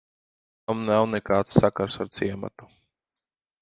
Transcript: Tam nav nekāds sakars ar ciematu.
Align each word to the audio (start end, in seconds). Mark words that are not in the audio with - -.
Tam 0.71 0.81
nav 0.87 1.05
nekāds 1.11 1.59
sakars 1.61 2.01
ar 2.07 2.13
ciematu. 2.19 2.71